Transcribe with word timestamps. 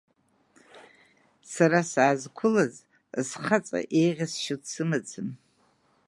Сара 1.53 1.79
саазқәылаз 1.91 2.73
схаҵа 3.29 3.79
еиӷьасшьо 4.01 4.55
дсымаӡам. 4.61 5.29